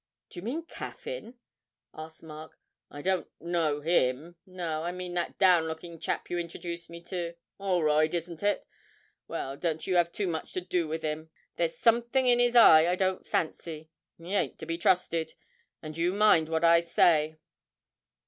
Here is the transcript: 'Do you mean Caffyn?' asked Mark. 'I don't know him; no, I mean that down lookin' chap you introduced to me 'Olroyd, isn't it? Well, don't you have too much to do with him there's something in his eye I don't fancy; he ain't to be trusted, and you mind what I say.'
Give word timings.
'Do 0.31 0.39
you 0.39 0.43
mean 0.43 0.65
Caffyn?' 0.65 1.37
asked 1.93 2.23
Mark. 2.23 2.57
'I 2.89 3.01
don't 3.03 3.29
know 3.39 3.81
him; 3.81 4.35
no, 4.47 4.81
I 4.83 4.91
mean 4.91 5.13
that 5.13 5.37
down 5.37 5.67
lookin' 5.67 5.99
chap 5.99 6.27
you 6.27 6.39
introduced 6.39 6.87
to 6.87 6.91
me 6.93 7.05
'Olroyd, 7.59 8.15
isn't 8.15 8.41
it? 8.41 8.65
Well, 9.27 9.55
don't 9.55 9.85
you 9.85 9.97
have 9.97 10.11
too 10.11 10.25
much 10.25 10.53
to 10.53 10.61
do 10.61 10.87
with 10.87 11.03
him 11.03 11.29
there's 11.57 11.77
something 11.77 12.25
in 12.25 12.39
his 12.39 12.55
eye 12.55 12.87
I 12.87 12.95
don't 12.95 13.27
fancy; 13.27 13.91
he 14.17 14.33
ain't 14.33 14.57
to 14.57 14.65
be 14.65 14.79
trusted, 14.79 15.35
and 15.83 15.95
you 15.95 16.13
mind 16.13 16.49
what 16.49 16.63
I 16.63 16.79
say.' 16.81 17.37